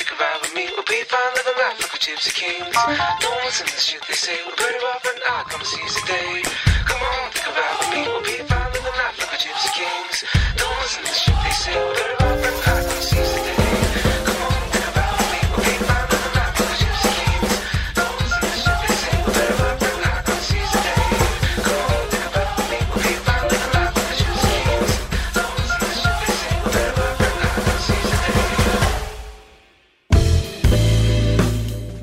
[0.00, 0.64] take a ride with me.
[0.72, 2.72] We'll be fine living life like we're gypsy kings.
[3.20, 4.38] Don't listen to the shit they say.
[4.48, 6.40] We're better off and I come seize the day.
[6.88, 8.00] Come on, take a ride with me.
[8.08, 10.24] We'll be fine living life like we're gypsy kings.
[10.56, 11.76] Don't listen to the shit they say.
[11.76, 12.49] We're better off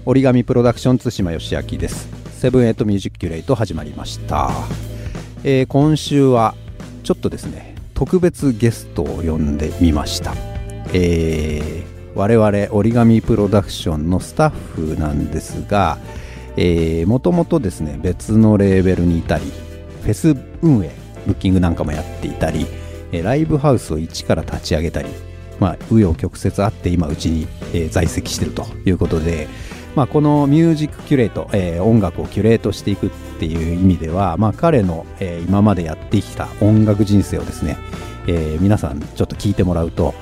[0.10, 2.08] origami PRODUCTIONS 対馬義明です。
[2.32, 4.52] Seven Eight Musicurate 始まりました、
[5.44, 6.56] えー今週は
[7.04, 10.34] ちょっとですね特別ゲストを呼んでみました、
[10.94, 15.98] えー我々 origami PRODUCTIONS のスタッフなんですが
[17.06, 19.44] もともとですね別のレーベルにいたり
[20.04, 20.92] フェス運営
[21.26, 22.66] ブッキングなんかもやっていたり
[23.12, 25.10] ライブハウスを一から立ち上げたり
[25.60, 29.48] まあ、紆余曲折あって今うちに、えー在籍してるということで、
[29.98, 33.10] まあ、このミュージックキュレート、えー音楽をキュレートしていくっ
[33.40, 37.78] ていう意味では、まあ、彼の、えー今までやってきた音楽人生をですね、
[38.28, 40.14] えー皆さんちょっと聞いてもらうと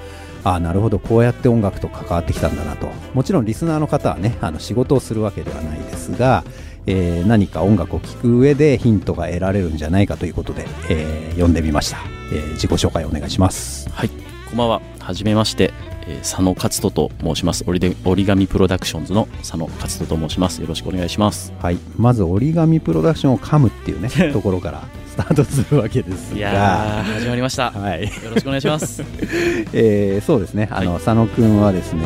[0.45, 2.88] ああなるほどこうやって音楽と関わってきたんだなと。
[3.14, 6.45] もちろんリスナーの方はねあの仕事をするわけではないですが、
[6.88, 11.98] えー何か音楽を聴く上でヒントが得られるんじゃないかということで、えー読んでみました、
[12.32, 13.89] えー自己紹介お願いします。
[13.89, 14.95] はい、こんばんは。
[15.06, 15.72] はじめまして、
[16.08, 17.64] えー佐野勝人と申します。
[17.67, 20.61] 折りで折り紙プロダクションズの佐野勝人と申します。
[20.61, 21.52] よろしくお願いします。
[21.61, 27.72] はい、まず折り紙プロダクションを噛むっていうね ところからスタートするわけですがいやー、始まりました。
[27.72, 29.03] はいよろしくお願いします。
[29.73, 32.02] えーそうですねあの、はい佐野くんはですね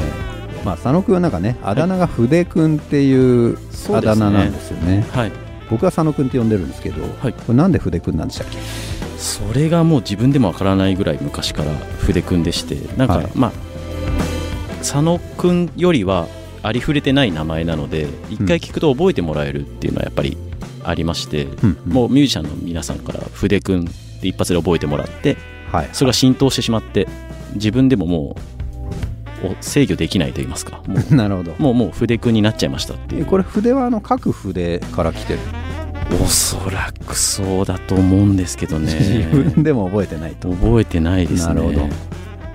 [0.65, 3.13] まあ佐野くんはなんかねあだ名が筆くんってい
[3.51, 3.57] う
[3.93, 5.31] あだ名なんですよねはい。
[5.69, 8.98] 僕は佐野くんって呼んでるんですけど、はいこれなんで筆くんなんでしたっけ？
[9.19, 13.31] それがもう自分でもわからないぐらい昔から筆くんでして、なんか、はい。
[13.35, 13.51] まあ、
[14.79, 16.27] 佐野くんよりは
[16.63, 20.37] ありふれてない名前なので、一回聞くと覚えてもらえるっていうのはやっぱり
[20.83, 21.93] ありまして、うんうん。
[21.93, 23.91] もうミュージシャンの皆さんから筆くんで
[24.23, 25.35] 一発で覚えてもらって、
[25.71, 25.89] はい。
[25.91, 27.07] それが浸透してしまって
[27.55, 28.37] 自分でもも
[29.43, 30.81] うお制御できないと言いますか。
[30.87, 31.55] もう なるほど。
[31.57, 33.23] もうもう筆くんになっちゃいましたっていう。
[33.23, 35.39] えこれ筆はあの書く筆から来てる、
[36.21, 38.93] おそらくそうだと思うんですけどね。
[38.99, 40.49] 自分でも覚えてないと。
[40.49, 41.53] 覚えてないですね。
[41.53, 41.89] なるほど。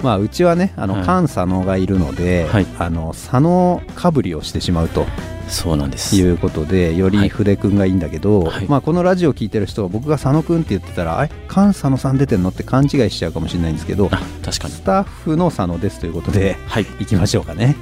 [0.03, 1.03] まあうちはねあの、はい。
[1.03, 2.67] 菅佐野がいるので、はい。
[2.79, 5.07] あの佐野かぶりをしてしまうと。
[5.49, 6.17] そうなんです。
[6.17, 8.67] いうことでより筆くんがいいんだけど、はい。
[8.67, 14.75] まあ、このラジオを聞いてる人は僕が佐野くんって言ってたら「え菅佐野さん出てんの?」って勘違いしちゃうかもしれないんですけどあ確かに。
[14.75, 16.87] スタッフの佐野ですということではい。
[16.99, 17.77] いきましょうかね。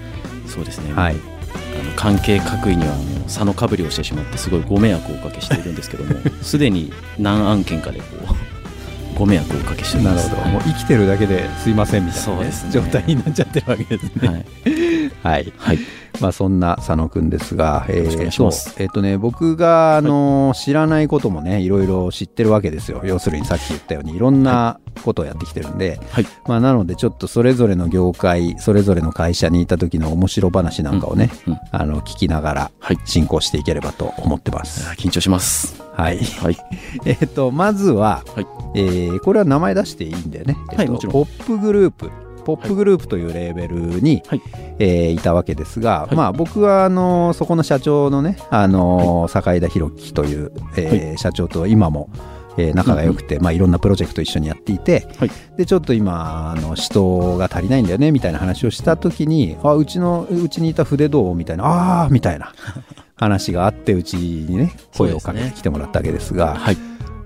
[0.47, 1.32] そうですね、はい
[1.97, 12.73] 関係各位にはもう佐野かぶりをしてしまってすごいご迷惑をおかけしているんですけども すでに何案件かでこうご迷惑をおかけしてなるほど、もう生きてるだけですいませんみたいな、そうですね。
[12.73, 14.29] 状態になっちゃってるわけですね。
[14.29, 14.43] はい、
[15.23, 15.79] はい、はい、
[16.23, 23.03] まあ、そんな佐野くんですが、えよろしくお願いしますそうえっ、とね、僕が、あの知らないこともね、いろいろ知ってるわけですよ。
[23.05, 34.89] 要するにさっき言ったように、いろんなことをやってきてるんで、はいまあ、なので、ちょっとそれぞれの業界、それぞれの会社にいた時の面白話なんかをね、うんうんあの、聞きながらはい進行していければと思ってます。
[34.97, 36.19] 緊張しますはい。
[36.19, 36.57] はい
[37.05, 40.57] えっ、と、まずは、はいえーこれは名前出していいんだよね。
[40.71, 42.11] えっとはいもちろんポップグループ。
[42.45, 44.43] ポップグループというレーベルに、はい。
[44.79, 46.15] えーいたわけですが、はい。
[46.17, 52.09] まあ僕はあのそこの社長のね、あの坂井田博樹という、えー社長と今も、
[52.57, 55.31] えー仲が良くて、まあいろんなプロジェクト一緒にやっていて、はい。
[55.57, 62.53] でちょっと今あの人が足りないんだよねみたいな話をした時にあうちのうちにいた筆どうみたいなああーみたいな
[63.17, 66.77] 話があってうちにね声をかけてきてもらったわけですがはい。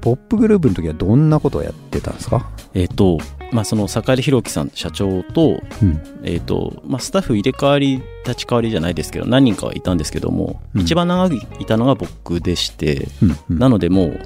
[0.03, 3.19] ポップグループの時はどんなことをやってたんですか、えっ、と
[3.53, 6.01] まあその坂井宏樹さん社長とうん。
[6.25, 13.09] えーとまあ、スタッフ入れ替わり立ち替わりじゃないですけど何人かはいたんですけども、うん一番長くいたのが僕でして、
[13.49, 14.21] なのでもう、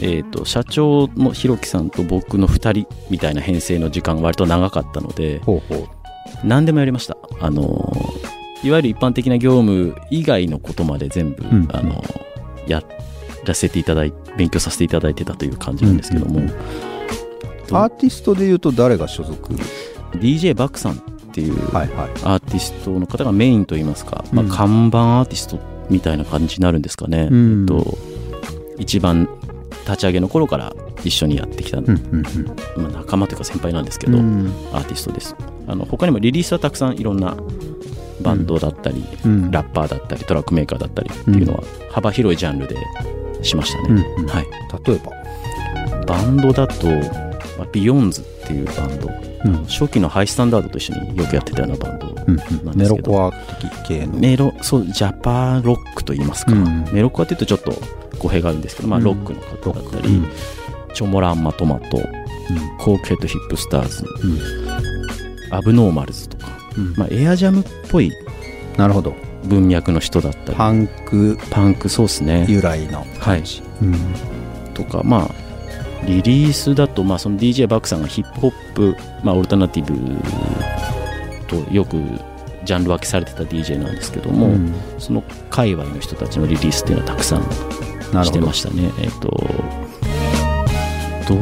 [0.00, 5.40] えー、と社長のひろきさんと僕の2人みたいな編成の時間が割と長かったので
[6.44, 7.16] 何でもやりました。
[7.40, 12.02] あのーいわゆる一般的な業務以外のことまで全部、うんあの
[12.66, 12.82] や
[13.44, 16.42] らせていただい勉強させていただいてたという感じなんですけども、
[17.76, 19.54] アーティストでいうと誰が所属
[20.12, 20.96] ？DJ バックさんっ
[21.32, 25.58] ていうアーティストの方がメインといいますか、まあ、うん看板アーティスト
[25.88, 27.60] みたいな感じになるんですかね、うん。
[27.62, 27.98] えっと、
[28.78, 29.28] 一番
[29.86, 30.74] 立ち上げの頃から
[31.04, 32.22] 一緒にやってきた、うんうん
[32.76, 34.52] まあ、仲間というか先輩なんですけど、うん。
[34.72, 35.36] アーティストです。
[35.66, 37.36] あの他にもリリースはたくさんいろんな
[38.20, 39.50] バンドだったり、うん。
[39.50, 42.76] ラッパーだったりトラックメーカーだったりっていうのは幅広いジャンルで
[43.42, 44.28] しましたね、うんうん。
[44.28, 44.46] はい、
[44.84, 45.12] 例えば？
[46.06, 46.88] バンドだと、
[47.60, 49.08] まあ、ビヨンズっていうバンド。
[49.44, 49.64] うん。
[49.66, 54.14] 初期のハイスタンダードと一緒によくやってたようなバンドうんなうんん、メですけどロコア的系の。
[54.14, 56.84] メロそうジャパンロックと言いますか、うん。
[56.92, 57.72] メロコアっていうとちょっと
[58.18, 59.04] 語弊があるんですけど、まあ、うん。
[59.04, 60.28] ロックの方だったり、うん
[60.92, 61.98] チョモランマトマト
[62.78, 65.54] コークヘッドヒップスターズうん。
[65.54, 66.94] アブノーマルズとか、うん。
[66.96, 68.10] まあ、エアジャムっぽい
[68.76, 69.14] なるほど。
[69.44, 70.58] 文脈の人だったり。
[70.58, 71.38] パンク。
[71.50, 72.44] パンクそうですね。
[72.48, 73.06] 由来の。
[73.20, 73.62] 感じ。
[73.82, 73.94] うん。
[74.74, 75.49] とかまあ
[76.10, 79.94] リリースだと、まあ、その DJ バックさんがヒップホップ、まあ、オルタナティブ
[81.46, 81.96] とよく
[82.64, 84.74] ジャンル分けされてた DJ なんですけども、うん。
[84.98, 87.42] その界隈の人たちのリリースっていうのはたくさん
[88.24, 88.90] してましたね。
[89.00, 89.28] えっ、と
[91.28, 91.38] どう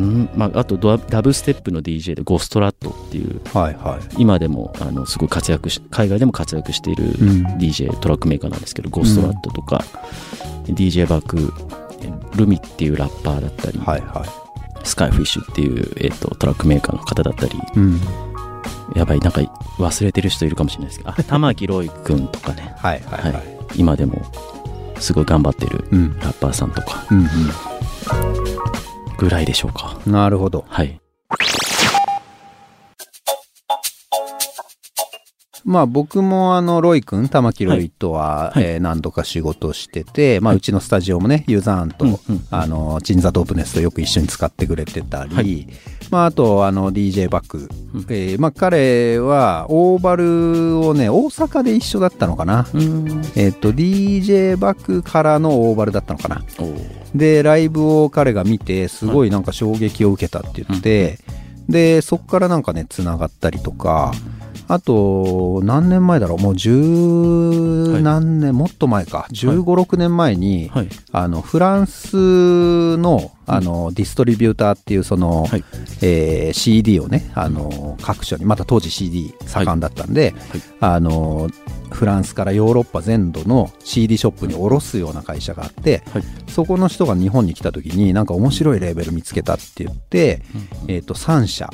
[0.00, 0.28] ん？
[0.34, 4.14] まあ、あとドアダブステップの DJ でゴストラットっていうはいはい。
[4.18, 7.46] 今でもあのすごい活躍し海外でも活躍しているうん。
[7.58, 9.84] DJ トラックメーカーなんですけど、ゴストラットとか、
[10.66, 11.52] DJ バック
[12.38, 14.86] ルミっていうラッパーだったり、はいはい。
[14.86, 18.00] スカイフィッシュっていう、えっとトラックメーカーの方だったりうん
[18.94, 19.40] やばいなんか
[19.78, 23.32] 忘れてる人いるかもしれないですけどあ玉木ロイ君とかね、はいはいはい。
[23.32, 23.42] はい
[23.76, 24.22] 今でも
[24.98, 27.28] すごい頑張ってるうんラッパーさんとかうん
[29.18, 30.12] ぐらいでしょうかうん。
[30.12, 30.64] なるほど。
[30.68, 31.00] はい
[35.68, 38.64] まあ僕もあの、ロイ君、玉木ロイとは、はい。
[38.64, 42.18] えー何度か仕事してて、まあうちのスタジオもね、ユーザーンと、うんうん
[42.50, 45.68] あの、チンザドープネスとよく一緒に使ってくれてたり、はい。
[46.10, 48.06] まああと、あの、DJ バック、うん。
[48.08, 52.66] えーまあ彼は、オーバルをね、大阪で一緒だったのかな。
[52.72, 53.22] うん。
[53.36, 56.42] えっ、と、DJ バックからのオーバルだったのかな。
[57.14, 61.18] で、ライブを彼が見て、すごいなんか衝撃を受けたって言って、
[61.68, 64.12] で、そこからなんかね、つながったりとか、
[64.68, 66.38] あと、何年前だろう？
[66.38, 69.26] もう十何年、もっと前か。
[69.32, 70.88] 15、6年前に、はい。
[71.10, 75.64] あの、フランスの、あの、ディストリビューターっていう、その、はい。
[76.02, 80.62] えー CD をね、あの、各所に、また当時 CD 盛んだったんで、はい。
[80.80, 81.48] あの、
[81.90, 86.22] フランスからヨーロッパ全土の CD ショップに卸すような会社があって、はい。
[86.48, 90.42] そこの人が日本に来た時になんか面白いレーベル見つけたって言って、
[90.88, 91.70] えっ、と3社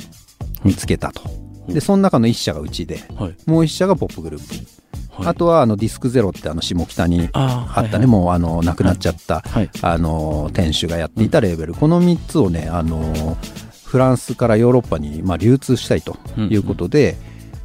[0.63, 1.23] 見つけたと。
[1.67, 3.35] で、その中の1社がうちで、はい。
[3.45, 5.21] もう1社がポップグループ。
[5.21, 5.27] はい。
[5.27, 7.89] あとはあのディスクゼロってあの下北にあったね、はい。
[7.91, 9.69] はいもうあの亡くなっちゃった、はい。
[9.81, 13.37] あの店主がやっていたレーベル、この3つをねあの
[13.85, 17.15] フランスからヨーロッパに、まあ、流通したいということで、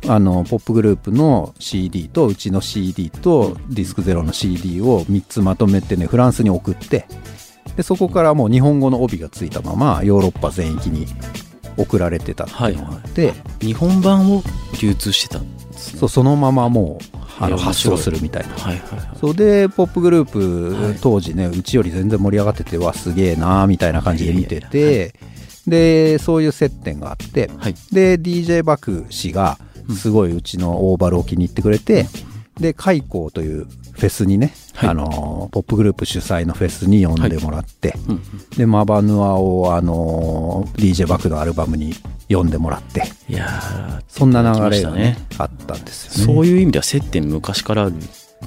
[0.09, 7.07] あのポップグループの CD とうちの CD とディスクゼロの CD を3つまとめてねフランスに送って
[7.77, 11.07] でそこからもう日本語の帯がついたままヨーロッパ全域に
[11.81, 14.43] 送られてたっていうのがあって、日本版を
[14.81, 16.01] 流通してたんですね。
[16.01, 18.55] そうそのままもうあの発送するみたいな。
[18.55, 19.19] はいはいはい。
[19.19, 20.99] そうでポップグループ、はい。
[21.01, 25.15] 当時ねうちより全然盛り上がっててわすげえなみたいな感じで見てて
[25.67, 27.75] でそういう接点があってはい。
[27.93, 29.59] で DJ バク氏が
[29.97, 32.07] すごいうちのオーバルを気に入ってくれて、
[32.61, 33.67] で開港という
[34.01, 34.91] フェスにね、はい。
[34.91, 38.23] あのポップグループ主催のフェスに呼んでもらって、うんうん。
[38.57, 41.93] でマバヌアをあの DJ バクのアルバムに
[42.31, 45.19] 呼んでもらっていやーそんな流れがねね。
[45.39, 46.35] あったんですよね。
[46.35, 47.93] そういう意味では接点昔からある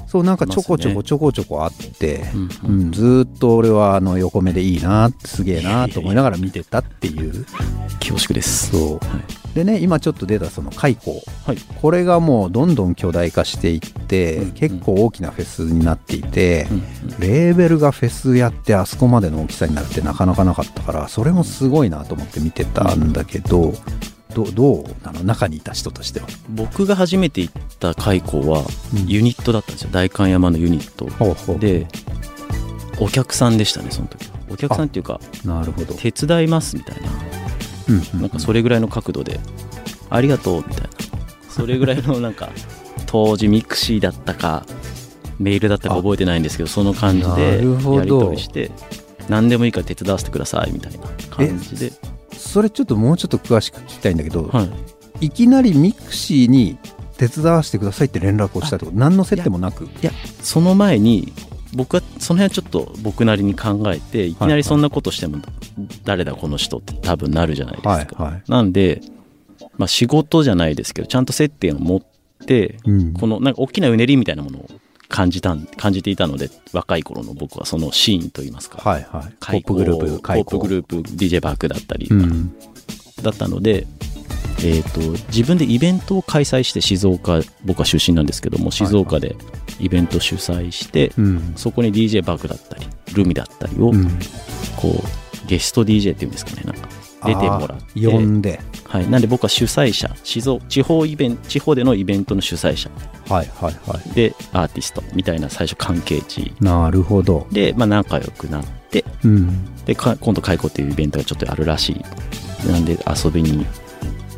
[0.06, 2.24] そうなんかちょこちょこちょこちょこあって、
[2.64, 2.88] ううん。
[2.88, 7.44] んずーっと俺はあの横目でいいなすげえなと思いながら見てたっていう。
[8.00, 8.70] 恐縮です。
[8.70, 8.98] そう。
[8.98, 9.54] はい。
[9.54, 11.56] でね今ちょっと出たその開口はい。
[11.80, 16.82] これがもうどんどん巨大化していって、うん結構大きなフェスになっていて、うん
[17.20, 23.72] レーベルがフェスやってあそこまでの大きさになるってなかなかなかったからそれもすごいなと思って見てたんだけど、
[24.34, 26.26] どどうなの中にいた人としては？
[26.50, 28.64] 僕が初めて行った開港は
[28.94, 29.06] うん。
[29.06, 29.90] ユニットだったんですよ。
[29.92, 31.58] 代官山の UNIT。
[31.58, 31.86] で
[33.00, 34.28] お客さんでしたねその時。
[34.28, 35.94] はお客さんっていうかなるほど。
[35.94, 37.08] 手伝いますみたいな。
[37.88, 39.40] うんうんなんかそれぐらいの角度で
[40.10, 40.88] ありがとうみたいな。
[41.48, 42.50] それぐらいのなんか
[43.06, 44.64] 当時 mixi だったか
[45.38, 48.70] メールだったか覚えてないんですけどその感じなでやり取りして
[49.28, 50.98] 何でもいいから手伝わせてくださいみたいな
[51.30, 51.92] 感じで、
[52.44, 54.62] それちょっともうちょっと詳しく聞きたいんだけど、は
[55.20, 56.78] い、いきなり mixi に
[57.16, 59.84] 手伝わせてくださいって連絡をしたってこと何の接点もなく？
[59.84, 60.10] いや
[60.42, 61.32] その前に
[61.74, 65.38] 僕はその辺はちょっと僕なりに考えていきなりそんなことしても
[66.04, 68.42] 誰だこの人って多分なるじゃないですか、はいはい。
[68.48, 69.00] なんで、
[69.76, 72.00] まあ、仕事じゃないですけどちゃんと接点を持っ
[72.46, 73.14] てうん。
[73.14, 74.68] このなんか大きなうねりみたいなものを
[75.14, 79.22] 感じたん感じていたので若い頃の僕はそのシーンといいますか、はいはい。
[79.40, 82.52] ポップグループポップグループ DJ バークだったりうん。
[83.22, 83.86] だったので、
[84.58, 89.36] えー、と自分でイベントを開催して静岡僕は出身なんですけども静岡で
[89.78, 91.52] イベント主催して、うん。
[91.54, 94.18] そこに DJ バークだったりルミだったりを、うん。
[94.76, 96.88] こうゲスト DJ っていうんですかねなんか
[97.24, 98.60] 出てもらって呼んで。
[98.86, 100.14] はい、なんで僕は主催者
[100.68, 102.88] 地方イベン地方でのイベントの主催者
[103.28, 104.10] はいはいはい。
[104.14, 107.46] でアーティストみたいな最初関係値なるほど。
[107.50, 109.84] で、まあ、仲良くなってうん。
[109.84, 113.66] でか今度開講っていうイベントがちょっとあるらしいなんで遊びに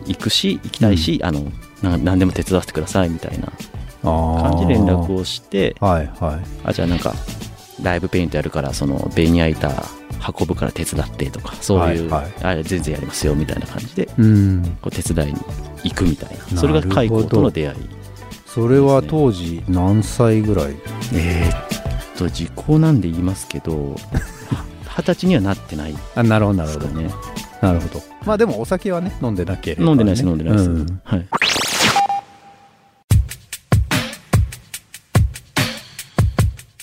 [0.06, 1.52] 行くし行きたいし、あの
[1.82, 3.52] な何でも手伝わせてくださいみたいな。
[4.02, 6.46] 感じで連絡をしてはいはい。
[6.64, 7.12] あじゃあなんか
[7.82, 9.68] ライブペイントやるからそのベニヤ板
[10.38, 14.78] 運ぶから手伝ってとかそういう、はいはあ全然やりますよみたいな感じでうん。
[14.82, 15.40] こう手伝いに
[15.84, 16.58] 行くみたいな。
[16.60, 17.78] それが開講との出会い。
[18.46, 20.76] それは当時何歳ぐらい？
[21.14, 23.94] えーっと時効なんで言いますけど
[24.96, 25.92] 二十歳にはなってない。
[25.92, 26.88] であ、なるほどなるほど。
[26.88, 27.10] ね。
[27.60, 28.02] なるほど。
[28.24, 29.88] まあでもお酒はね、飲んでなければ、ね。
[29.90, 31.00] 飲んでないです飲んでないです、うん。
[31.04, 31.26] はい。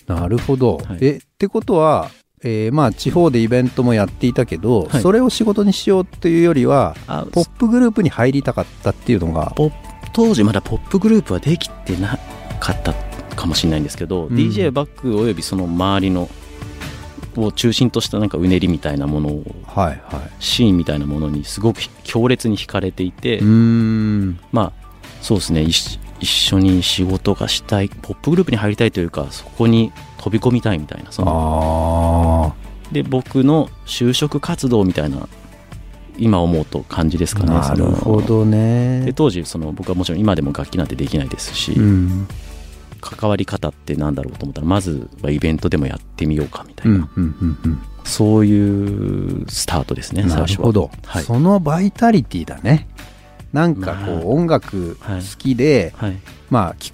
[0.08, 0.78] なるほど。
[0.78, 0.98] はい。
[1.02, 2.10] え、ってことは、
[2.44, 9.54] えーまあ地方でイベントもやっていたけど、はいそれを仕事にしようっていうよりは、あポップグループに入りたかったっていうのが、
[10.14, 12.20] 当時まだポップグループはできてな
[12.60, 12.94] かった
[13.36, 16.30] かもしれないんですけど、ん DJ バックおよびその周りの
[17.36, 20.32] を中心としたなんかうねりみたいなものをはいはい。
[20.40, 23.42] シーンみたいなものにすごく強烈に惹かれていて。
[23.42, 24.72] まあ
[25.22, 29.92] そうですね一一緒に仕事がしたいポップグループに入りたいというかそこに
[30.24, 35.28] 飛び込みたいみたいなそのあで僕の就職活動みたいな
[36.18, 37.42] 今思うと感じですあ。
[37.42, 38.58] かねなるほどそので
[39.06, 39.14] ね。
[39.14, 42.28] 当時その僕はもちろん今でも楽器なんてできないですし、うん。
[43.02, 47.10] 関わり方ってなんだろうと思ったらまずはイベントでもやってみようかみたいな。
[48.06, 52.88] そういうスタートですねな最初はるほど、はいそのバイタリティだね。
[53.52, 56.18] なんかこまあう音楽はい好きで、はい
[56.54, 56.94] まあ聞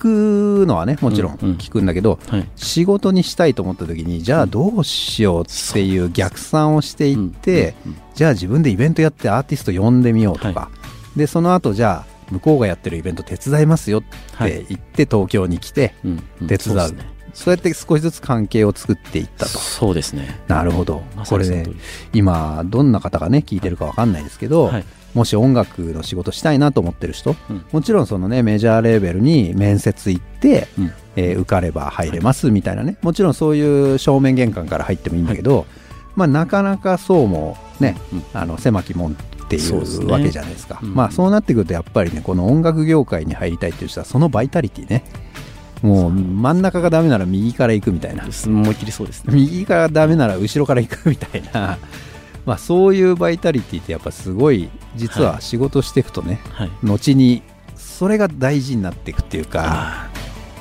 [0.61, 1.49] くのはねもちろんうん。
[1.49, 2.47] うん聞くんだけど、はい。
[2.55, 10.69] 仕事にしたいと思った時にじゃあどうしようっていう逆算をしていって、うんうんじゃあ自分でイベントやってアーティスト呼んでみようとか、は
[11.15, 14.51] でその後じゃあ向こうがやってるイベント手伝いますよっはい。
[14.51, 16.47] て言って東京に来てうんうん。
[16.47, 19.51] 手伝う,、そうですねそうやって少しずつ関係を作っていったと。
[19.51, 20.39] そうですね。
[20.47, 21.65] なるほど、まさこれね
[22.13, 24.85] 今どんな方がね聞いてるかわかんないですけど、はい。
[25.13, 27.65] もし音楽の仕事したいなと思ってる人、うん。
[27.71, 30.91] もちろんそのねメジャーレーベルに面接行って、うん。
[31.15, 32.97] えー受かれば入れますみたいなね。
[33.01, 35.65] もちろんそういう正面玄関から入ってもいいんだけど、
[36.15, 39.15] まあなかなかそうもね、うんあの狭き門っ
[39.47, 40.79] ていそうわけじゃないですか。
[40.81, 40.93] うん。
[40.93, 45.03] まあそうなってくるとやっぱりねこの音楽業界に入りたいっていう人はそのバイタリティね
[45.81, 48.25] もう真ん中がダメなら右から行くみたいな。
[48.45, 49.33] 思いっきりそうですね。
[49.33, 51.77] 右がダメなら後ろから行くみたいな、
[52.45, 56.71] まあ、そういうバイタリティってやっぱすごい実は仕事していくとね、はい。
[56.83, 57.41] 後に
[57.77, 60.07] それが大事になっていくっていうか、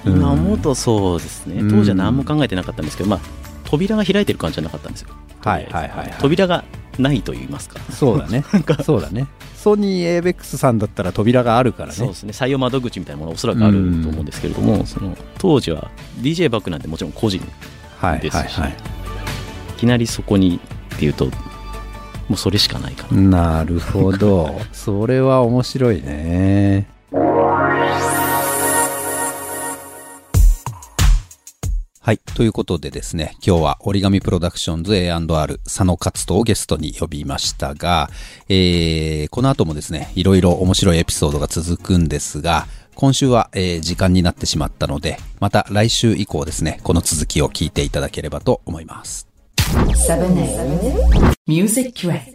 [0.04, 0.12] うん。
[0.12, 1.60] 今思うとそうですね。
[1.60, 1.70] うん。
[1.70, 3.20] 当時は何も考えてなかったんですけどまあ
[3.64, 5.08] 扉が開いてる感じじゃなかったんですよ。
[5.44, 6.14] はいはいはいはい。
[6.20, 6.64] 扉が
[6.98, 7.80] ないと言いますか。
[7.90, 8.44] そうだね。
[8.84, 9.26] そうだね
[9.68, 11.94] ソニー ABEX さんだったら扉があるからね。
[11.94, 12.32] そうですね。
[12.32, 13.72] 採用窓口みたいなものがおそらくある
[14.02, 17.40] と思うんですけれども、その当時は DJ バックなんてもちろん個人
[17.98, 18.62] はいですし、い
[19.76, 20.58] きなりそこに
[20.94, 21.32] っていうとも
[22.30, 24.58] うそれしかないかな、なるほど。
[24.72, 26.86] それは面白いね
[32.08, 32.18] はい。
[32.20, 38.08] ということでですね、今日は折り紙プロダクションズ A&R 佐野勝人をゲストに呼びましたが、
[38.48, 49.28] えー、この後もですね、いろいろ面白いエピソードが続くんですが、今週は、えー時間になってしまったので、また来週以降ですね、この続きを聞いていただければと思います。
[49.74, 52.32] 7A Music Crate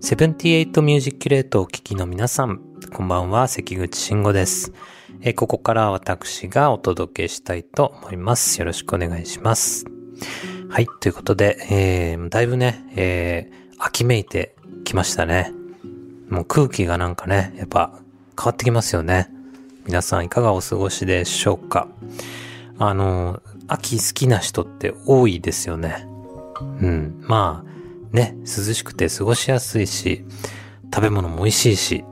[0.00, 4.72] Seventy Eight Musicurate をお聞きの皆さん、こんばんは、関口慎吾です。
[5.20, 8.58] えここから私がお届けしたいと思います。
[8.60, 9.84] よろしくお願いします。
[10.70, 14.54] はい、ということで、えー、だいぶね、えー、秋めいて
[14.84, 15.52] きましたね。
[16.30, 17.92] もう空気がなんかね、やっぱ
[18.38, 19.28] 変わってきますよね。
[19.84, 21.88] 皆さんいかがお過ごしでしょうか
[22.78, 26.06] あの、秋好きな人って多いですよね。
[26.60, 27.24] うん。
[27.26, 30.24] まあ、ね、涼しくて過ごしやすいし、
[30.94, 32.04] 食べ物も美味しいし、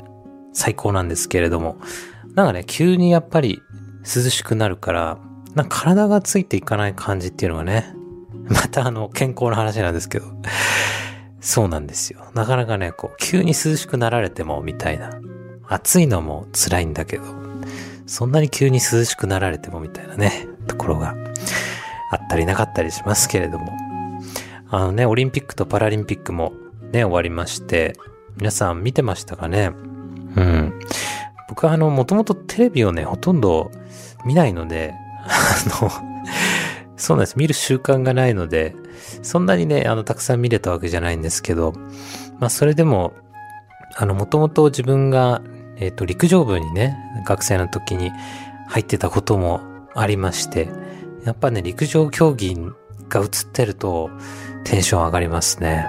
[0.57, 1.77] 最高なんですけれども、
[2.35, 3.63] なんかね、急にやっぱり
[4.03, 5.19] 涼しくなるから、
[5.55, 7.95] なんか体がついていかない感じっていうのがね、
[8.49, 10.27] またあの、健康の話なんですけど、
[11.41, 12.31] そうなんですよ。
[12.35, 15.11] なかなかね、こう、急に涼しくなられても、みたいな。
[15.69, 17.25] 暑いのも辛いんだけど、
[18.07, 21.15] そんなに急に涼しくなられても、みたいなね、ところが
[22.13, 23.77] あったりなかったりしますけれども、
[24.71, 26.53] あのね、オリンピックとパラリンピックも
[26.93, 27.95] ね、終わりまして、
[28.37, 29.73] 皆さん見てましたかね？
[30.37, 30.73] うん。
[31.49, 33.71] 僕はあの、もともとテレビをね、ほとんど
[34.25, 35.91] 見ないので、あの、
[36.97, 37.39] そうなんです。
[37.39, 38.75] 見る習慣がないので、
[39.23, 41.73] そんなにね、あの、たくさん見れたわけじゃないんですけど、
[42.39, 43.13] まあ、それでも、
[43.95, 45.43] あの、もともと自分が、
[45.77, 48.11] えっ、と、陸上部にね、学生の時に
[48.69, 49.61] 入ってたことも
[49.95, 50.69] ありまして、
[51.25, 52.57] やっぱね、陸上競技
[53.09, 54.11] が映ってると、
[54.65, 55.87] テンション上がりますね。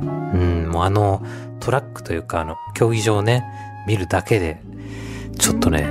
[0.00, 1.22] うん、もうあの、
[1.58, 3.44] トラックというか、あの、競技場ね、
[3.90, 4.62] 見るだけで、
[5.36, 5.82] ちょっとね、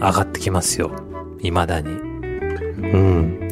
[0.00, 0.90] がってきますよ。
[1.38, 1.90] 未だに。
[1.90, 3.48] うん。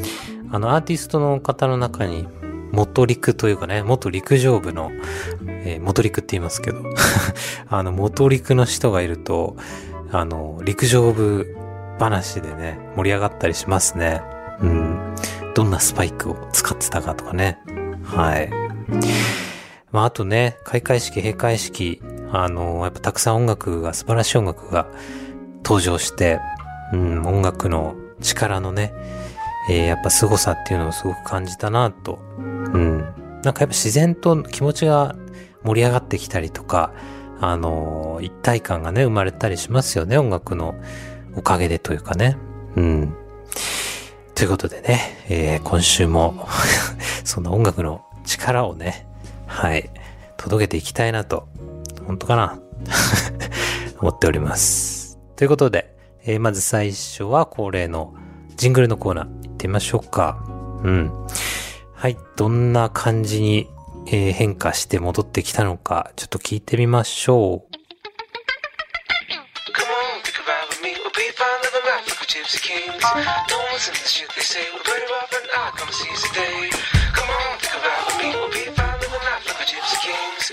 [0.51, 2.27] あの、アーティストの方の中に、
[2.73, 4.91] 元陸というかね、元陸上部の、
[5.47, 6.83] えー元陸って言いますけど、
[7.71, 9.57] あの、元陸の人がいると、
[10.11, 11.57] あの、陸上部
[12.01, 14.23] 話でね、盛り上がったりしますね。
[14.61, 15.15] うん。
[15.55, 17.61] どんなスパイクを使ってたかとかね。
[18.03, 18.51] はい。
[19.93, 22.03] まあ、あとね、開会式、閉会式、
[22.37, 24.89] あの、やっぱたくさん音楽が、素晴らしい音楽が
[25.65, 26.41] 登場して、
[26.93, 28.93] うん、音楽の力のね、
[29.71, 32.19] えーやっぱ凄さっていうのをすごく感じたなと。
[32.39, 32.99] うん。
[32.99, 35.15] なんかやっぱ自然と気持ちが
[35.63, 36.93] 盛り上がってきたりとか、
[37.41, 40.75] あの一体感がね、生まれたりしますよね、音楽の
[41.37, 42.37] おかげでというかね。
[42.75, 43.15] うん。
[44.35, 46.49] ということでね、えー今週も、
[47.25, 49.07] その音楽の力をね、
[49.47, 49.89] はい、
[50.37, 51.49] 届けていきたいなと、
[52.07, 52.59] 本当かな
[54.01, 55.19] 思っております。
[55.37, 58.15] ということで、えーまず最初は恒例の
[58.57, 60.45] ジングルのコーナー行ってみましょうか。
[60.83, 61.11] うん。
[61.95, 63.69] はい、どんな感じに、
[64.07, 67.75] えー変化して戻ってきたのか、ちょっと聞いてみましょう。
[69.73, 70.91] Come on, take a ride with me.
[70.93, 73.01] We'll be fine living life like we're gypsy kings.
[73.49, 74.61] Don't listen to the shit they say.
[74.71, 75.25] We're better off and I come and seize the day.
[75.25, 75.25] Come on, take a ride with me.
[75.25, 75.25] We'll be fine living life like we're gypsy kings.
[75.25, 75.25] Don't listen to the shit they say.
[75.25, 76.71] We're better off and I come and seize the day.
[77.17, 78.29] Come on, take a ride with me.
[78.37, 80.45] We'll be fine living life like we're gypsy kings.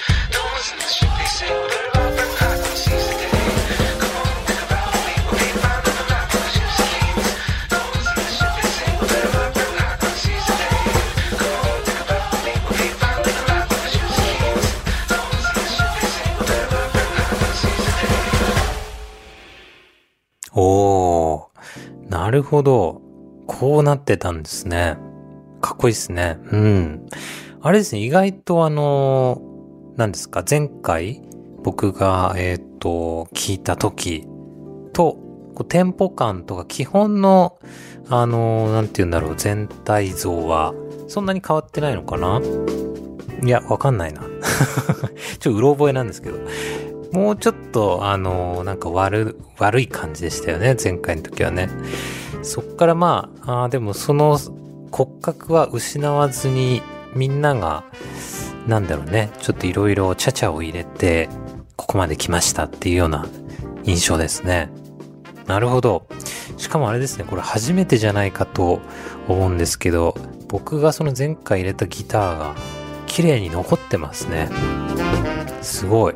[22.31, 23.01] なるほど。
[23.45, 24.95] こうなってたんですね。
[25.59, 26.37] かっこいいですね。
[26.51, 27.05] うん。
[27.61, 28.01] あれですね。
[28.01, 29.41] 意外とあの、
[29.97, 31.21] 何ですか、前回
[31.63, 34.25] 僕が、えっ、と、聞いた時
[34.93, 35.17] と、
[35.53, 37.59] こうテンポ感とか基本の、
[38.09, 40.73] あの、なんて言うんだろう、全体像は、
[41.07, 42.41] そんなに変わってないのかな？
[43.43, 44.21] いや、わかんないな。
[45.39, 46.37] ちょっとうろ覚えなんですけど。
[47.11, 51.69] もうちょっと、あの、なんか悪、悪い感じでしたよね、前回の時はね。
[52.43, 54.39] そっからまあ、あーでもその
[54.91, 56.81] 骨格は失わずに、
[57.13, 57.83] みんなが、
[58.67, 61.29] なんだろうね、ちょっといろいろちゃちゃを入れて、
[61.75, 63.27] ここまで来ましたっていうような
[63.83, 64.69] 印象ですね。
[65.47, 66.07] なるほど。
[66.57, 68.79] しかもあれですね、これ初めてじゃないかと
[69.27, 70.15] 思うんですけど、
[70.47, 72.55] 僕がその前回入れたギターが
[73.07, 74.49] 綺麗に残ってますね。
[75.61, 76.13] すごい。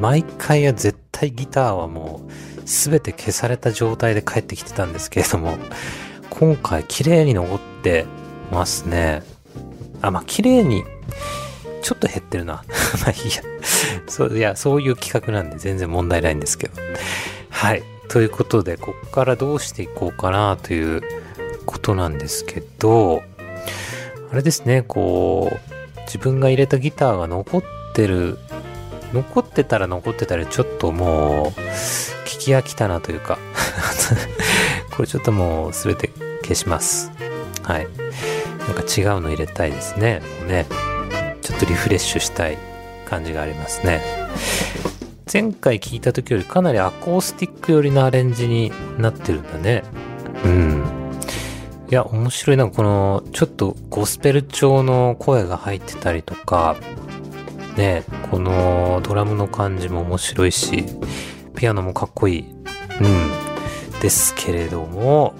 [0.00, 2.32] 毎回は絶対ギターはもう
[2.64, 5.56] 全て消された状態で帰ってきてたんですけれども、
[6.30, 8.04] 今回綺麗に残って
[8.50, 9.22] ますね。
[10.00, 10.84] あ、まあ綺麗に、
[11.82, 12.64] ちょっと減ってるな。
[13.04, 13.42] まあいいや。
[14.06, 16.74] そう、いや、そういう企画なんで全然問題ないんですけど。
[17.50, 17.82] はい。
[18.08, 21.02] ということで、ここからどうしていこうかなという
[21.66, 23.22] ことなんですけど、
[24.30, 27.62] あれですね、こう、自分が入れたギターが残っ
[27.94, 28.38] てる、
[29.12, 31.60] 残ってたら残ってたらちょっともう、
[32.26, 33.38] 聞き飽きたなというか、
[34.94, 36.10] これちょっともう全て
[36.42, 37.10] 消します。
[37.62, 37.86] はい。
[38.66, 40.22] なんか違うの入れたいですね。
[40.40, 40.66] もうね。
[41.42, 42.56] ちょっとリフレッシュしたい
[43.04, 44.00] 感じがありますね。
[45.30, 49.82] 前回聞いた時よりかなりアコースティック寄りのアレンジになってるんだね。
[50.44, 50.84] うん。
[51.90, 52.68] いや、面白いな。
[52.68, 56.76] この、ちょっとゴスペル調の声が入ってたりとか、
[57.76, 60.84] ね、このドラムの感じも面白いし、
[61.56, 62.54] ピアノもかっこいい。
[63.00, 63.30] うん。
[64.00, 65.34] ですけれども、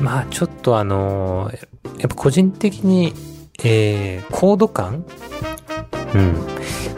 [0.00, 1.50] まあちょっとあの
[1.98, 3.12] やっぱ個人的に、
[3.64, 5.04] えー、コード感？
[6.14, 6.34] うん。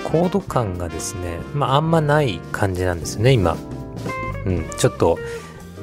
[0.05, 3.57] コード感がですね、まああんまない感じなんですよね、今。
[4.47, 4.67] うん。
[4.79, 5.19] ちょっと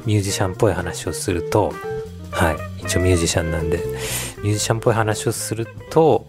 [0.05, 1.73] ミュージシャンっぽい話をすると、
[2.31, 2.57] はい。
[2.83, 3.77] 一応ミュージシャンなんで、
[4.43, 6.25] ミュージシャンっぽい話をすると、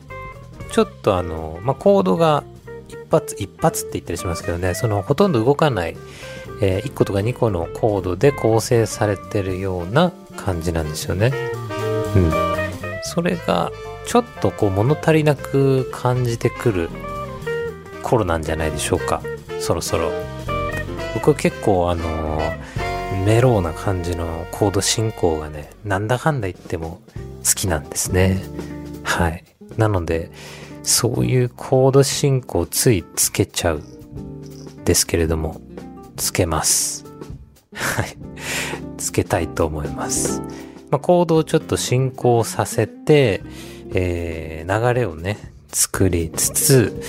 [0.71, 2.45] ちょっとあの、まあ、コードが
[2.89, 5.97] 一発、一発って言ったりしますけどね、そのほとんど動かない、
[6.61, 11.33] え1個とか2個のコードで構成されてるような感じなんですよね。
[12.17, 12.33] うん。
[13.03, 13.71] それが、
[14.07, 16.91] ちょっとこう物足りなく感じてくる
[18.03, 19.23] 頃なんじゃないでしょうか。
[19.61, 20.11] そろそろ。
[21.15, 22.41] 僕は結構あの、
[23.25, 27.01] メローな感じのコード進行がね、なんだかんだ言っても
[27.45, 28.43] 好きなんですね。
[29.05, 29.45] はい。
[29.77, 30.31] なので、
[30.83, 33.83] そういうコード進行ついつけちゃう
[34.85, 35.61] ですけれども、
[36.17, 37.05] つけます。
[37.75, 38.17] はい。
[38.99, 40.41] つけたいと思います。
[40.91, 43.43] まあ、コードをちょっと進行させて、
[43.95, 45.39] えー流れをね、
[45.73, 47.03] 作りつつ、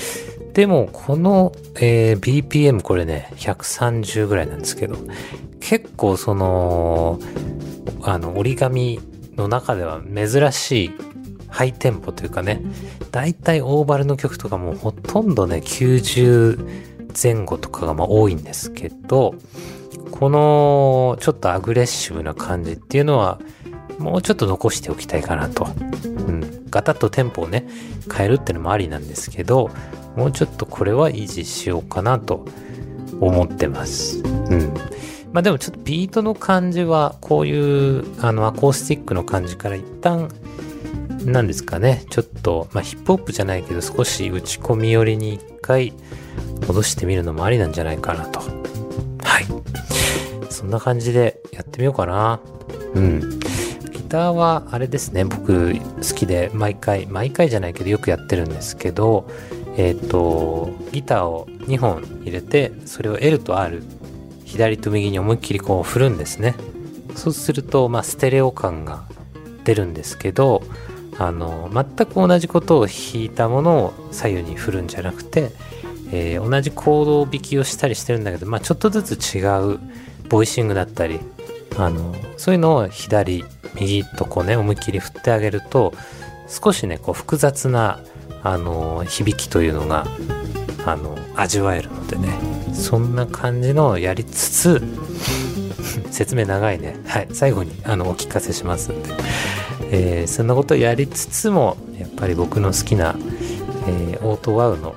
[0.54, 4.98] でも、この、えー BPM これね、130ぐらいなんですけど、
[5.60, 7.20] 結構その、
[8.02, 9.00] あの、折り紙
[9.36, 10.92] の中では珍しい
[11.48, 12.62] ハイテンポというかね、
[13.12, 19.36] だいたいオーバルの曲とかもほとんどね、90前後とかがまあ多いんですけど、
[20.12, 23.40] このちょっとアグレッシブな感じっていうのは、
[24.00, 25.68] もうちょっと残しておきたいかなと。
[26.06, 26.63] うん。
[26.74, 27.68] ガタッとテンポをね、
[28.12, 29.70] 変えるってのもありなんですけど、
[30.16, 32.46] もうちょっとこれは維持しようかなと
[33.20, 34.24] 思ってます。
[34.24, 34.74] うん。
[35.32, 40.30] まあでもちょっとビートの感じは、こういう、あの、アコースティックの感じから一旦、
[41.26, 45.94] なんですかね、ちょっと、まあヒップホップじゃないけど、少し打ち込み寄りに一回
[46.68, 48.40] 戻してみるのもありなんじゃないかなと。
[48.40, 48.46] は
[49.40, 49.46] い。
[50.50, 52.40] そんな感じでやってみようかな。
[52.96, 53.40] うん。
[54.14, 55.80] ギターはあれですね、僕好
[56.16, 59.28] きで毎回、毎回じゃないけどよくやってるんですけど、
[59.76, 63.82] えっ、と、ギターを2本入れて、それを L と R、
[64.46, 66.54] 左と右に思いっきりこう振るんですね。
[67.16, 69.06] そうすると、まあ、ステレオ感が
[69.64, 70.62] 出るんですけど、
[71.18, 75.50] あの、全く同じことを弾いたものを左右に振るんじゃなくて、
[76.12, 79.42] えー同じコード弾きをしたりしてるんだけど、まあ、ちょっとずつ違
[79.74, 79.80] う
[80.30, 81.20] ボイシングだったり、
[81.78, 83.44] あの、そういうのを左、
[83.76, 85.94] 右とこうね、思いっきり振ってあげると、
[86.48, 88.00] 少しね、こう複雑な、
[88.44, 90.06] あの、響きというのが、
[90.86, 92.30] あの、味わえるのでね、
[92.74, 94.82] そんな感じのやりつつ、
[96.12, 96.98] 説明長いね。
[97.08, 97.28] はい。
[97.34, 99.10] 最後に、あの、お聞かせしますんで。
[99.92, 103.16] えーそんなことやりつつも、やっぱり僕の好きな、
[103.88, 104.96] えーオートワウの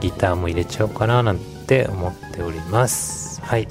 [0.00, 3.40] ギターも入れちゃおうかななんて思っております。
[3.42, 3.66] はい。
[3.66, 3.70] ち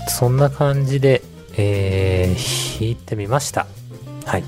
[0.00, 1.22] ょっとそんな感じで、
[1.56, 3.66] えー弾いてみました。
[4.26, 4.42] はい。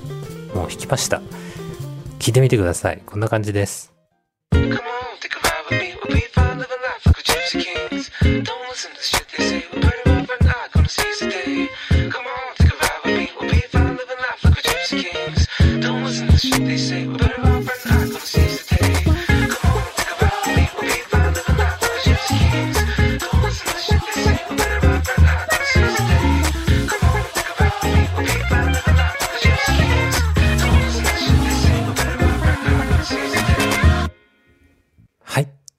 [0.53, 1.21] もう弾きました。
[2.19, 3.01] 聞いてみてください。
[3.05, 3.93] こんな感じです。
[4.51, 4.69] Come on,
[5.19, 5.57] take a ride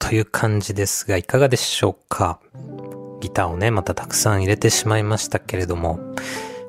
[0.09, 2.39] という感じですが、いかがでしょうか？
[3.21, 5.99] ギターをね、またたくさん入れてしまいましたけれども、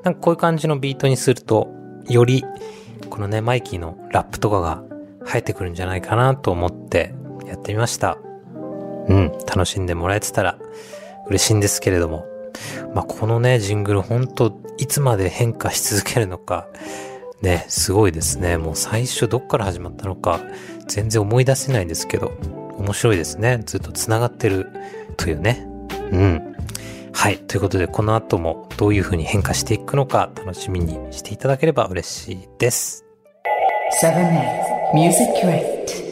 [0.03, 1.68] なんかこういう感じのビートにすると、
[2.07, 2.44] より、
[3.09, 4.83] このね、マイキーのラップとかが
[5.24, 7.14] 生えてくるんじゃないかなと思って
[7.46, 8.18] やってみました。
[9.09, 10.59] うん、楽しんでもらえてたら
[11.29, 12.26] 嬉しいんですけれども、
[12.94, 16.68] まあ、このね、ジングル本当いつまで変化し続けるのか、
[17.40, 18.59] ね、すごいですね。
[18.59, 20.40] もう最初どっから始まったのか、
[20.88, 22.33] 全然思い出せないんですけど、
[22.80, 23.60] 面白いですね。
[23.66, 24.70] ずっと繋がってる
[25.16, 25.66] というね。
[26.12, 26.56] うん。
[27.12, 27.38] はい。
[27.38, 33.04] ということで、この後もどういう風に変化していくのか楽しみにしていただければ嬉しいです。
[34.02, 36.10] 7 Music Crate.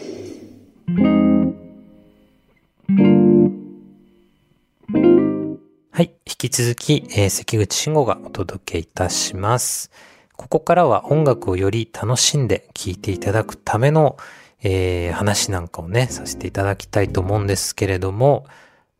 [5.90, 6.12] はい。
[6.26, 9.90] 引き続き、えー関口慎吾がお届けいたします。
[10.36, 14.18] ここからは音楽をより楽しんで聴いていただくための、
[14.62, 18.46] えー話なんかをね、させていただきたいと思うんですけれども、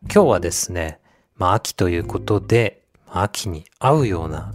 [0.03, 0.99] 今日はですね、
[1.37, 4.53] まあ秋ということで、秋に合うような、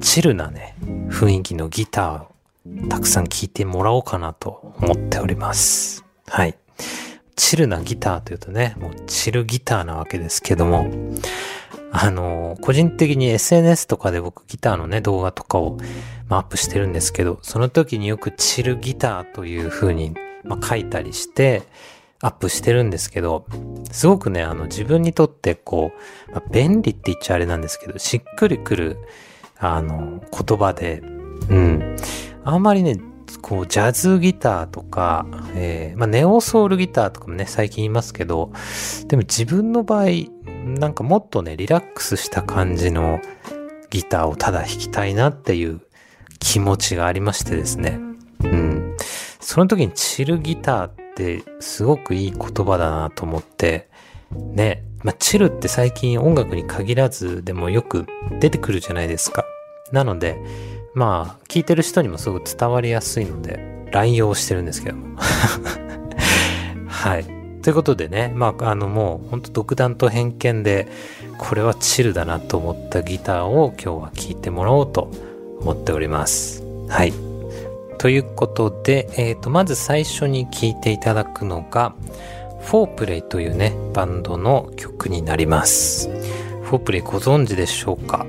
[0.00, 0.76] チルなね、
[1.08, 6.04] 雰囲気のギターをたくさん聴いてもらおうかなと思っております。
[6.28, 6.56] はい。
[7.36, 10.90] チルなギターというとね、もうチルギターなわけですけども、
[11.92, 15.78] あの個人的に SNS とかで僕ギターのね、動画とかを、
[16.28, 21.62] まあ、アップしてるんですけど、その時によくチルギターという風に、まあ、書いたりして、
[22.22, 23.46] アップしてるんですけど、
[23.90, 25.92] すごくね、あの自分にとってこ
[26.28, 28.98] う、まあ、便利って言っちゃあれなんですけど、しっくりくる、
[29.58, 31.02] あの、言葉で、
[31.48, 31.96] うん。
[32.44, 33.00] あんまりね、
[33.40, 38.52] こう、ジャズギターとか、えーまあ、ネオソウルギターとかもね、最近言いますけど、
[39.06, 40.06] でも自分の場合、
[40.64, 43.20] なんかもっとね、リラックスした感じの
[43.88, 45.80] ギターをただ弾きたいなっていう
[46.38, 48.09] 気持ちがありましてですね。
[49.50, 53.88] その時にチルギターってすごくいい言葉だなと思って、
[54.30, 58.06] ね、まあ、チルって最近音楽に限らずでもよく
[58.38, 59.44] 出てくるじゃないですか。
[59.90, 60.40] なので、
[60.94, 65.18] まあ、聞いてる人にもすごく伝わりやすいので、乱用してるんですけども。
[66.86, 67.24] はい。
[67.62, 70.86] ということでね、まあ、あのもう、ほんと独断と偏見で、
[71.38, 75.10] これはチルだなと思ったギターを今日は聴いてもらおうと
[75.60, 76.62] 思っております。
[76.88, 77.29] はい。
[78.00, 81.94] ということで、えっ、と、まず最初に聴いていただくのが、
[82.62, 86.08] フォープレイというね、バンドの曲になります。
[86.62, 88.24] フォープレイご存知でしょうか？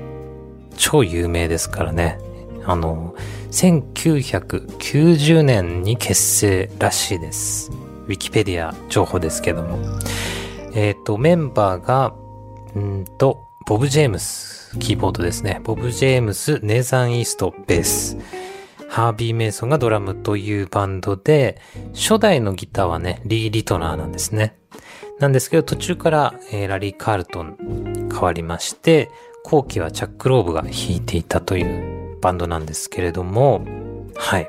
[0.76, 2.18] 超有名ですからね。
[2.66, 3.14] あの、
[3.50, 7.70] 1990年に結成らしいです。
[8.08, 9.78] ウィキペディア情報ですけども。
[10.74, 12.12] えっ、と、メンバーが、
[12.74, 15.62] んーと、ボブ・ジェームス、キーボードですね。
[15.64, 18.18] ボブ・ジェームス、ネーザン・イースト、ベース。
[18.92, 21.58] ハービー・メイソンがドラムというバンドで、
[21.94, 24.54] 初代のギターはね、リー・リトナーなんですね。
[25.18, 27.56] なんですけど、途中から、えーラリー・カールトン
[28.12, 29.08] 変わりまして、
[29.44, 33.64] 後期はチャック・ローブが弾いていたというバンドなんですけれども、
[34.14, 34.48] はい。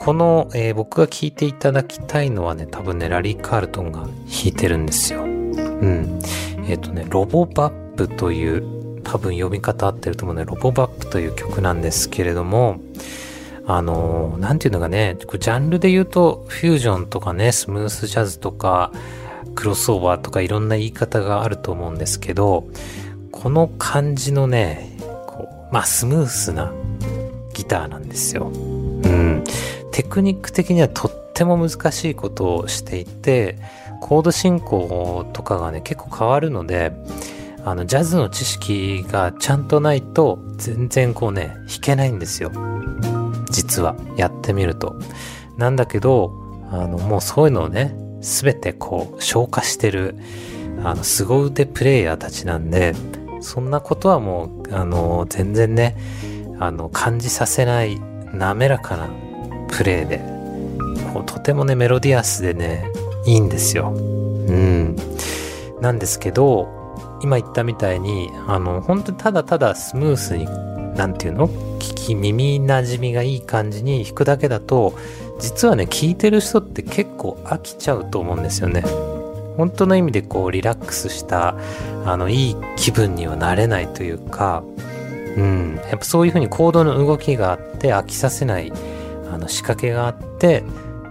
[0.00, 4.12] この、えー僕が聴いていただきたいのはね、多分ね、ラリー・カールトンが弾
[4.48, 5.22] いてるんですよ。
[5.22, 6.20] うん。
[6.68, 12.78] えっ、とね、ロボバップという、多分読み方合ってると思うね、ロボバップという曲なんですけれども、
[13.66, 18.92] あのーなんていうのかね、ジャンルで言うと、フュージョンとかね、スムースジャズとか、
[19.54, 22.66] クロスオーバーとかいろんな言い方があると思うんですけど、
[23.30, 24.96] この感じのね、
[25.26, 26.72] こう、まあスムースな
[27.54, 28.50] ギターなんですよ。
[28.54, 28.58] う
[29.08, 29.44] ん。
[29.92, 33.58] テクニック的にはとっても難しいことをしていて、
[34.00, 36.92] コード進行とかがね、結構変わるので、
[37.64, 42.50] あの、ジャズの知識がちゃんとないと、全然こうね、弾けないんですよ。
[43.50, 44.96] 実は、やってみると。
[45.56, 46.32] なんだけど、
[46.70, 50.16] あの、もうそういうのをね、すべてこう、消化してる、
[50.82, 52.94] あの、凄腕プレイヤーたちなんで、
[53.40, 55.96] そんなことはもう、あの、全然ね、
[56.58, 58.00] あの、感じさせない、
[58.32, 59.08] 滑らかな
[59.68, 60.18] プレイで、
[61.12, 62.84] こうとてもね、メロディアスでね、
[63.26, 63.92] いいんですよ。
[63.94, 64.96] うん。
[65.80, 66.68] なんですけど、
[67.22, 70.46] 今言ったみたいに、あの、本当にただただスムースに、
[71.00, 71.48] なんていうの？
[71.78, 74.92] 聞き、耳馴染みがいい感じに弾くだけだと、
[75.38, 78.82] 実はね、聞いてる人って結構飽きちゃうと思うんですよね。
[79.56, 81.56] 本当の意味でこう、リラックスした、
[82.04, 84.62] あの、いい気分にはなれないというか、
[85.38, 85.80] うん。
[85.88, 88.70] やっぱそういう風にコードの動きがあって、飽きさせない、
[89.32, 90.64] あの、仕掛けがあって、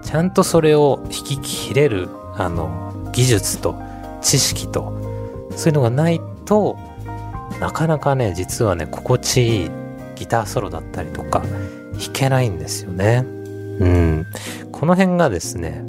[0.04, 3.76] ちゃんとそれを弾き切れる、あの、技術と
[4.22, 4.94] 知識と、
[5.56, 6.78] そういうのがないと、
[7.60, 9.72] なかなかね、実はね、心地いい
[10.20, 11.42] ギターソロだったりとか、
[11.94, 13.24] 弾けないんですよね。
[13.26, 14.26] うん。
[14.74, 15.86] この辺がですね、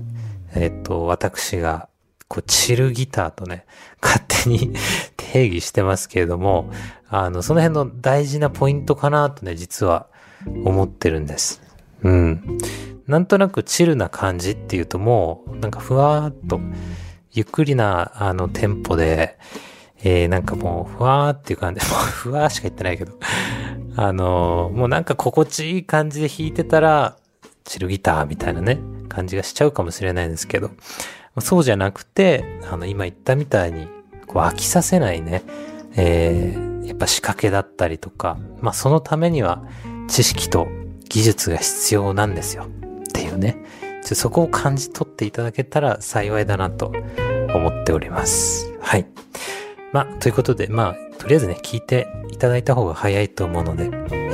[0.54, 1.88] えっと、私が、
[2.28, 3.66] こう、チルギターとね、
[4.00, 4.72] 勝手に
[5.18, 6.70] 定義してますけれども、
[7.08, 10.06] あの、その辺の大事なポイントかなとね、実は
[10.64, 11.60] 思ってるんです。
[12.02, 12.58] うん。
[13.08, 16.60] なんとなくチルな感じっていうともう、なんかふわーっと、
[17.32, 19.36] ゆっくりな、あの、テンポで、
[20.02, 23.12] えー、なんかもう、ふわーっていう感じ、 もうふわーしか言ってないけど、
[23.96, 27.16] あのーもうなんか心地いい感じで弾いてたら、
[27.64, 30.70] チルギターみたいなね、感じがしちゃうかもしれないんですけど、
[31.38, 33.88] そうじゃなくて、あの、今言ったみたいに、
[34.26, 35.42] こう飽きさせないね、
[35.96, 39.62] えー、やっぱ仕掛けだったりとか、まあそのためには
[40.08, 40.68] 知識と
[41.08, 42.64] 技術が必要なんですよ。
[42.64, 43.56] っていうね。
[44.04, 46.92] ちょそこを感じ取っていただけたら幸いだなと
[47.54, 48.72] 思っております。
[48.80, 49.06] はい。
[49.92, 53.88] まあ、ということで、まあ、とりあえずね、聞いていただいた方が早いと思うので、え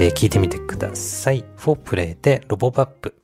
[0.09, 1.47] ー聞いてみてください。
[1.57, 3.14] フォープレイでロボバップ。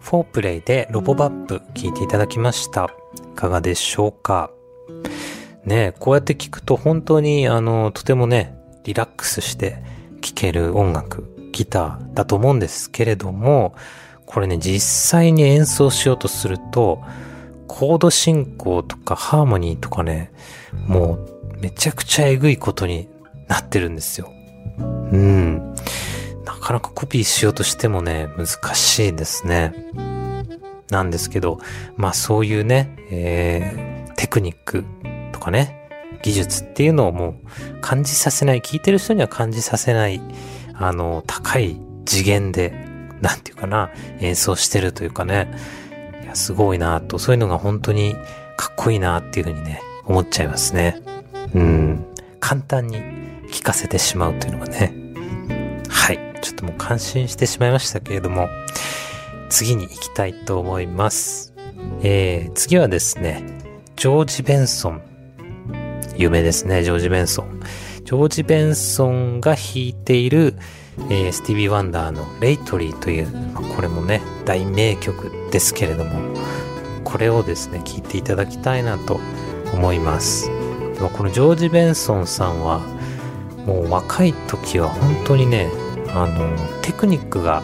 [0.00, 2.90] フォープレイでロボバップ聞いていただきました。
[3.32, 4.50] いかがでしょうか？
[5.64, 9.82] ねこうやって聞くと本当にあの、とてもね、リラックスして
[10.20, 13.74] 聴ける音楽、ギターだと思うんですけれども、
[14.32, 17.02] これね、実際に演奏しようとすると、
[17.68, 20.32] コード進行とかハーモニーとかね、
[20.86, 23.08] もうめちゃくちゃえぐいことに
[23.48, 24.32] なってるんですよ。
[24.78, 24.82] う
[25.16, 25.74] ん。
[26.44, 29.74] なかなかコピーしようとしてもね、難しいですね。
[30.90, 31.58] なんですけど、
[31.96, 34.84] まあそういうね、えー、テクニック
[35.32, 35.88] とかね、
[36.22, 40.20] 技術っていうのをもう感じさせない、聞いてる人には感じさせない、
[40.74, 42.91] あの、高い次元で、
[43.22, 45.48] なんていうかな、演奏してるというかね、
[46.22, 48.14] いや、すごいなと、そういうのが本当に
[48.56, 51.00] かっこいいなっていうふうにね、思っちゃいますね。
[51.54, 52.04] うん。
[52.40, 52.98] 簡単に
[53.50, 54.92] 聞かせてしまうというのがね。
[55.88, 56.18] はい。
[56.42, 58.48] ちょっともう感心してしまいましたけれども。
[59.52, 61.52] 次に行きたいと思います。
[62.02, 63.44] えー、次はですね、
[63.96, 65.02] ジョージ・ベンソン。
[66.16, 67.60] 有名ですね、ジョージ・ベンソン。
[68.04, 70.56] ジョージ・ベンソンが弾いている、
[71.08, 76.20] えースティービー・ワンダーのレイトリーという、まこれもね、大名曲ですけれども、
[77.04, 79.20] これをですね、聴いていただきたいなと
[79.72, 80.50] 思います。
[81.16, 82.80] このジョージ・ベンソンさんは、
[83.66, 85.68] もう若い時は本当にね、
[86.14, 87.62] あの、テクニックが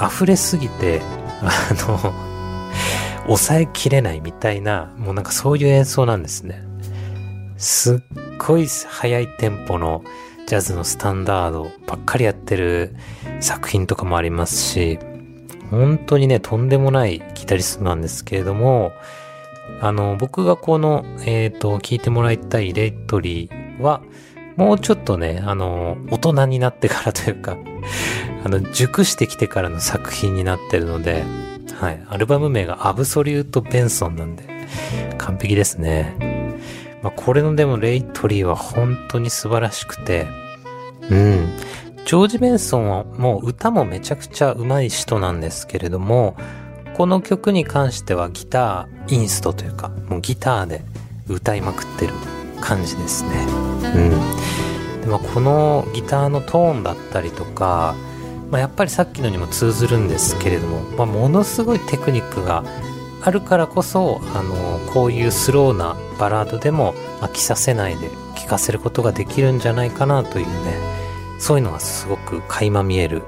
[0.00, 1.02] 溢れすぎて、
[1.42, 1.50] あ
[1.88, 2.14] の、
[3.26, 6.62] 抑えきれないみたいな、もうなんかそういう演奏なんですね。
[7.56, 7.98] すっ
[8.38, 10.02] ごい速いテンポの
[10.52, 12.94] ジャズのスタンダードばっかりやってる
[13.40, 14.98] 作品とかもありますし、
[15.70, 18.92] 本当にね、とんでもないギタリストなんですけれども、
[19.80, 24.02] あの、僕がこの、えっ、と、聴いてもらいたいレイトリーは、
[24.56, 27.56] もうちょっとね、あの、大人になってからというか、
[28.44, 31.24] あの、熟してきてからの作品になってるので、
[31.80, 32.02] はい。
[32.10, 34.44] アルバム名がアブソリュート・ベンソンなんで、
[35.16, 36.14] 完璧ですね。
[37.02, 40.26] まあ、これのでもレイトリーは本当に素晴らしくて、
[41.10, 41.48] うん。
[42.04, 46.36] ジョージ・ベンソンはもう歌もめちゃくちゃ上手い人なんですけれども、
[46.94, 50.82] この曲に関してはギター、インストというか、もうギターで
[51.28, 52.12] 歌いまくってる
[52.60, 53.30] 感じですね。
[53.94, 53.98] う
[54.98, 55.00] ん。
[55.00, 57.94] でもこのギターのトーンだったりとか、
[58.50, 62.64] まあ、やっぱりさっきのにも通ずるんですけれども、まあ、ものすごいテクニックが
[63.22, 70.74] あるからこそ、あの、こういうスローなバラードでも飽きさせないで聴かせることができるんじゃないかなというね、
[71.38, 73.22] そういうのがすごく垣間見える、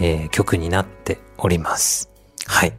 [0.00, 2.10] えー曲になっております。
[2.46, 2.72] はい。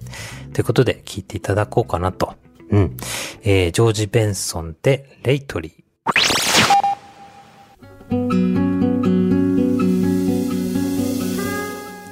[0.53, 2.33] ということで聴いていただこうかなと。
[2.71, 2.97] うん。
[3.43, 5.73] えージョージ・ベンソンでレイトリー。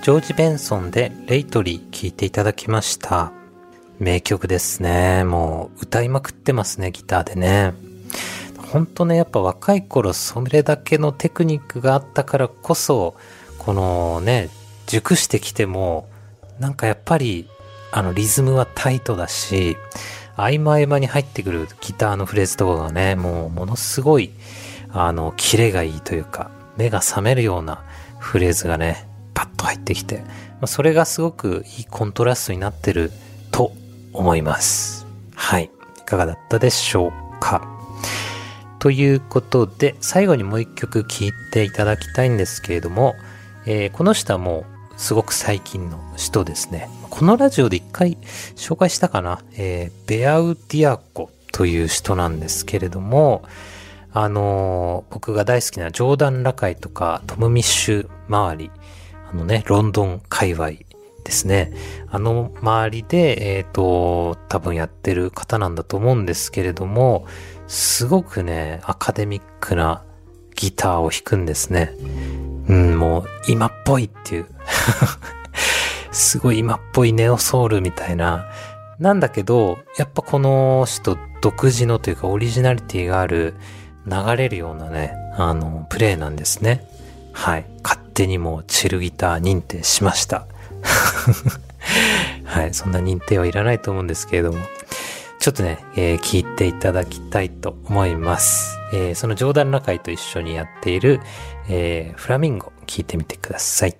[0.02, 3.34] ジョージ・ベンソンでレイトリー聴いていただきました。
[4.00, 5.26] 名曲ですね。
[5.26, 7.85] もう歌いまくってますね、ギターでね。
[8.76, 13.16] ほんとね、やっぱ若い頃それだけのテクニックがあったからこそ、
[13.58, 14.50] このね、
[14.86, 16.10] 熟してきても、
[16.60, 17.48] なんかやっぱり、
[17.94, 19.78] あのリズムはタイトだし、
[20.36, 24.32] 合間合間に入ってくるギターのフレーズとかがね、もうものすごい、
[24.92, 27.82] あの、キレがいいというか、目が覚めるような
[28.20, 30.26] フレーズがね、パッと入ってきて、
[30.66, 33.14] それがすごくいいコントラストになってる
[33.52, 33.72] と
[34.12, 35.08] 思います。
[35.34, 35.72] はい。
[35.98, 37.72] いかがだったでしょうか？
[38.86, 43.16] ということで、最後にもう一曲聴いていただきたいんですけれども、
[43.66, 46.88] えーこの人はもうすごく最近の人ですね。
[47.10, 48.20] このラジオで一回
[48.56, 53.42] 紹介したかな、えーベアウディアコという人なんですけれども、
[54.14, 58.70] あのー僕が大好きなジョーダン・ラカイとかトム・ミッシュ周り、
[59.32, 60.74] あのね、ロンドン界隈
[61.24, 61.74] ですね。
[62.12, 67.26] あの周りで、えっ、と、多分やってる方なんだと思うんですけれども、
[67.68, 70.04] すごくね、アカデミックな
[70.56, 71.94] ギターを弾くんですね。
[72.68, 74.46] うん、もう今っぽいっていう。
[76.12, 78.46] すごい今っぽいネオソウルみたいな。
[79.00, 83.56] なんだけど、やっぱこの人独自のというかオリジナリティがある
[84.08, 86.88] 流れるようなね、あの、プレイなんですね。
[87.34, 87.66] はい。
[87.84, 90.46] 勝手にもうチルギター認定しました。
[92.46, 92.74] はい。
[92.74, 94.60] そんな認定はいらないと思うんですけれども。
[95.40, 98.78] ちょっとね、えー聞いていただきたいと思います。
[98.94, 101.20] えーそのジョーダン・ラカイと一緒にやっている、
[101.70, 103.96] えーフラミンゴ、聞いてみてください。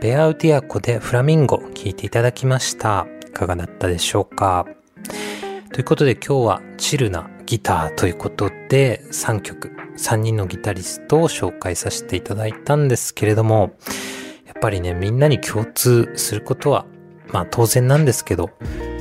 [0.00, 3.06] ベアウティアコでフラミンゴ聞いていただきました。
[3.28, 4.66] いかがだったでしょうか？
[5.72, 13.76] ということで今日はチルなギターということで3曲、3人のギタリストを紹介させていただいたんですけれども、
[14.60, 16.86] ぱりね、みんなに共通することは、
[17.32, 18.50] まあ当然なんですけど、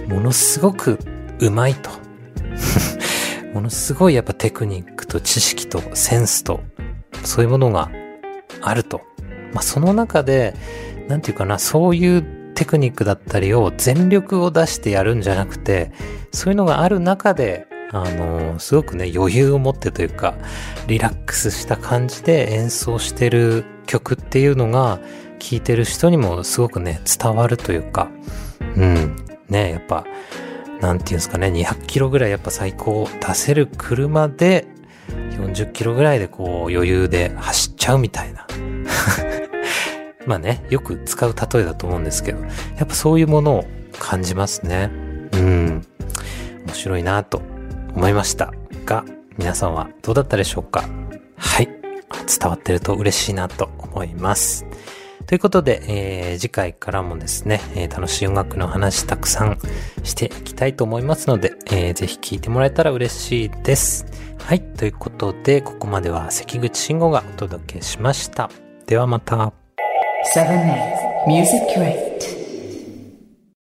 [0.07, 0.99] ものすごく
[1.39, 1.89] うまいと。
[3.53, 6.61] ものすごいやっぱテクニックと知識とセンスと、
[7.23, 7.91] そういうものが
[8.61, 9.01] あると。
[9.53, 10.53] まあその中で、
[11.07, 12.21] なんていうかな、そういう
[12.55, 15.91] テクニックだったりを全力を出してやるんじゃなくて、
[16.31, 20.35] そういうのがある中で、あのすごくね、余裕を持ってというか、
[20.87, 24.99] リラックスした感じで演奏してる曲っていうのが、
[25.39, 28.09] 聴いてる人にもすごくね、伝わるというか、
[28.75, 29.15] うん。
[29.49, 30.05] ね、やっぱ、
[30.81, 34.67] なんていうんですかね、200キロぐらいやっぱ最高出せる車で、
[35.39, 38.45] 40キロぐらいでこう余裕で走っちゃうみたいな。
[40.27, 42.41] まあね、よく使う例えだと思うんですけど、
[42.77, 43.65] やっぱそういうものを
[43.97, 44.91] 感じますね。
[45.33, 45.85] うん。
[46.67, 47.41] 面白いなと
[47.95, 48.53] 思いました
[48.85, 49.03] が、
[49.37, 50.83] 皆さんはどうだったでしょうか？
[51.37, 51.69] はい。
[52.27, 54.65] 伝わってると嬉しいなと思います。
[55.29, 59.59] ということで、えー次回からもですね、えー楽しい音楽の話たくさん
[60.03, 64.07] していきたいと思いますので、えーぜひ聴いてもらえたら嬉しいです。
[64.39, 64.61] はい。
[64.61, 68.49] ということで、ここまでは関口慎吾がお届けしました。
[68.87, 69.53] ではまた。
[70.35, 72.38] 7 Music Rate